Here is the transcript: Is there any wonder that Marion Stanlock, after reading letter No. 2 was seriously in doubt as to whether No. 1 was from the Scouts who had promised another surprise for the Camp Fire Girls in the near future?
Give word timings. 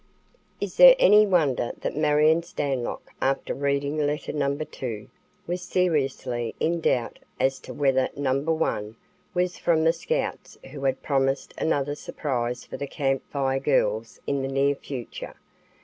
Is 0.59 0.77
there 0.77 0.95
any 0.97 1.27
wonder 1.27 1.73
that 1.81 1.95
Marion 1.95 2.41
Stanlock, 2.41 3.11
after 3.21 3.53
reading 3.53 3.97
letter 3.99 4.33
No. 4.33 4.57
2 4.57 5.07
was 5.45 5.61
seriously 5.61 6.55
in 6.59 6.81
doubt 6.81 7.19
as 7.39 7.59
to 7.59 7.71
whether 7.71 8.09
No. 8.17 8.33
1 8.41 8.95
was 9.35 9.59
from 9.59 9.83
the 9.83 9.93
Scouts 9.93 10.57
who 10.71 10.85
had 10.85 11.03
promised 11.03 11.53
another 11.55 11.93
surprise 11.93 12.65
for 12.65 12.77
the 12.77 12.87
Camp 12.87 13.21
Fire 13.29 13.59
Girls 13.59 14.19
in 14.25 14.41
the 14.41 14.47
near 14.47 14.73
future? 14.73 15.35